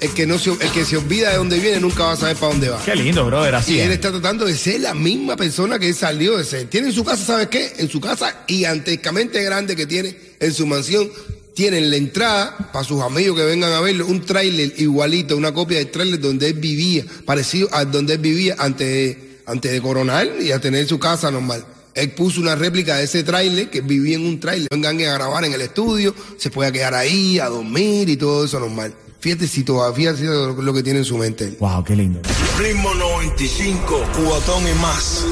el 0.00 0.10
que 0.10 0.26
no 0.26 0.38
se, 0.38 0.50
el 0.50 0.70
que 0.72 0.84
se 0.84 0.96
olvida 0.96 1.30
de 1.30 1.38
dónde 1.38 1.58
viene 1.58 1.80
nunca 1.80 2.04
va 2.04 2.12
a 2.12 2.16
saber 2.16 2.36
para 2.36 2.52
dónde 2.52 2.68
va. 2.68 2.80
Qué 2.84 2.94
lindo, 2.94 3.26
brother, 3.26 3.54
así 3.56 3.74
Y 3.74 3.80
él 3.80 3.88
es. 3.88 3.94
está 3.94 4.10
tratando 4.12 4.44
de 4.46 4.56
ser 4.56 4.80
la 4.80 4.94
misma 4.94 5.36
persona 5.36 5.78
que 5.78 5.88
él 5.88 5.94
salió 5.94 6.36
de 6.36 6.44
ser. 6.44 6.68
Tiene 6.68 6.88
en 6.88 6.92
su 6.94 7.04
casa, 7.04 7.24
¿sabes 7.24 7.48
qué? 7.48 7.72
En 7.78 7.88
su 7.88 8.00
casa 8.00 8.44
gigantescamente 8.46 9.42
grande 9.42 9.74
que 9.74 9.86
tiene 9.86 10.16
en 10.38 10.54
su 10.54 10.66
mansión. 10.66 11.08
Tienen 11.54 11.90
la 11.90 11.96
entrada 11.96 12.56
para 12.72 12.84
sus 12.84 13.02
amigos 13.02 13.36
que 13.36 13.44
vengan 13.44 13.72
a 13.72 13.80
verlo, 13.80 14.06
un 14.06 14.24
tráiler 14.24 14.72
igualito, 14.76 15.36
una 15.36 15.52
copia 15.52 15.78
del 15.78 15.90
tráiler 15.90 16.20
donde 16.20 16.46
él 16.46 16.52
vivía, 16.54 17.04
parecido 17.24 17.68
a 17.72 17.84
donde 17.84 18.12
él 18.12 18.20
vivía 18.20 18.54
antes 18.60 18.86
de, 18.86 19.27
antes 19.48 19.72
de 19.72 19.80
coronar 19.80 20.28
y 20.40 20.52
a 20.52 20.60
tener 20.60 20.86
su 20.86 20.98
casa 20.98 21.30
normal. 21.30 21.64
Él 21.94 22.12
puso 22.12 22.40
una 22.40 22.54
réplica 22.54 22.96
de 22.96 23.04
ese 23.04 23.24
tráiler, 23.24 23.70
que 23.70 23.80
vivía 23.80 24.16
en 24.16 24.26
un 24.26 24.38
tráiler. 24.38 24.68
Vengan 24.70 25.00
a 25.00 25.14
grabar 25.14 25.44
en 25.44 25.52
el 25.52 25.62
estudio, 25.62 26.14
se 26.36 26.50
puede 26.50 26.70
quedar 26.70 26.94
ahí, 26.94 27.40
a 27.40 27.48
dormir 27.48 28.08
y 28.08 28.16
todo 28.16 28.44
eso 28.44 28.60
normal. 28.60 28.94
Fíjate 29.20 29.48
si 29.48 29.64
todavía 29.64 30.14
fíjate 30.14 30.36
lo, 30.36 30.62
lo 30.62 30.72
que 30.72 30.82
tiene 30.84 31.00
en 31.00 31.04
su 31.04 31.18
mente 31.18 31.44
él. 31.44 31.56
Wow, 31.58 31.82
qué 31.82 31.96
lindo. 31.96 32.20
Ritmo 32.56 32.94
95, 32.94 34.04
cubatón 34.14 34.62
y 34.68 34.74
más. 34.80 35.24